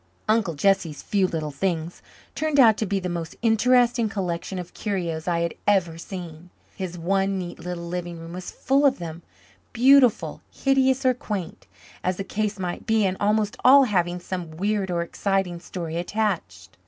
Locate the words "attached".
15.97-16.77